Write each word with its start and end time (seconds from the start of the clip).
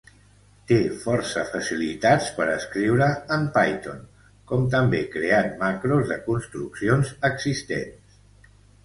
Té 0.69 0.75
força 1.01 1.41
facilitats 1.49 2.29
per 2.37 2.47
escriure 2.53 3.09
en 3.35 3.45
Python, 3.57 3.99
com 4.53 4.65
també 4.77 5.03
creant 5.17 5.53
macros 5.61 6.09
de 6.13 6.19
construccions 6.31 7.13
existents. 7.31 8.19